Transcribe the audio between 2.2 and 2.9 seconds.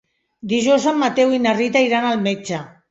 metge.